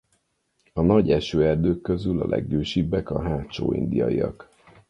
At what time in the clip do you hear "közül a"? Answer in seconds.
1.81-2.27